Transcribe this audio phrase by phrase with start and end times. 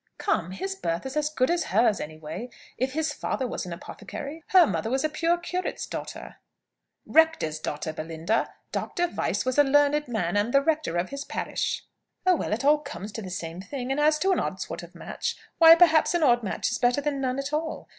[0.17, 0.49] "Come!
[0.49, 2.49] his birth is as good as hers, any way.
[2.75, 6.37] If his father was an apothecary, her mother was a poor curate's daughter."
[7.05, 8.51] "Rector's daughter, Belinda.
[8.71, 9.05] Dr.
[9.09, 11.85] Vyse was a learned man, and the rector of his parish."
[12.25, 13.91] "Oh, well, it all comes to the same thing.
[13.91, 16.99] And as to an odd sort of match, why, perhaps, an odd match is better
[17.01, 17.87] than none at all.